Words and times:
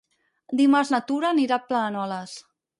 Dimarts 0.61 0.93
na 0.95 1.01
Tura 1.13 1.31
anirà 1.35 1.61
a 1.61 1.65
Planoles. 1.69 2.37